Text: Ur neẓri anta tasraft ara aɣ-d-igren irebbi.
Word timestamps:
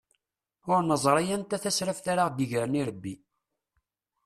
Ur 0.73 0.81
neẓri 0.89 1.25
anta 1.35 1.57
tasraft 1.63 2.05
ara 2.11 2.21
aɣ-d-igren 2.23 2.79
irebbi. 2.79 3.13